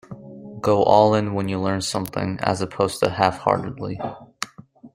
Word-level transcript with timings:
Go 0.61 0.81
all 0.81 1.13
in 1.13 1.35
when 1.35 1.47
you 1.47 1.59
learn 1.61 1.81
something, 1.81 2.39
as 2.41 2.59
opposed 2.59 3.01
to 3.03 3.11
half-heartedly. 3.11 3.99